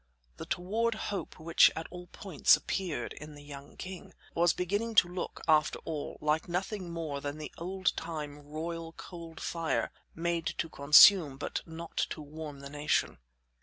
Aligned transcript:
"The 0.37 0.47
toward 0.47 0.95
hope 0.95 1.39
which 1.39 1.69
at 1.75 1.85
all 1.91 2.07
poyntes 2.07 2.57
appeared 2.57 3.13
in 3.13 3.35
the 3.35 3.43
younge 3.43 3.77
Kynge" 3.77 4.13
was 4.33 4.51
beginning 4.51 4.95
to 4.95 5.07
look, 5.07 5.41
after 5.47 5.77
all, 5.85 6.17
like 6.19 6.49
nothing 6.49 6.89
more 6.89 7.21
than 7.21 7.37
the 7.37 7.51
old 7.59 7.95
time 7.95 8.39
royal 8.39 8.93
cold 8.93 9.39
fire, 9.39 9.91
made 10.15 10.47
to 10.57 10.69
consume 10.69 11.37
but 11.37 11.61
not 11.67 11.97
to 12.09 12.19
warm 12.23 12.61
the 12.61 12.69
nation. 12.71 13.19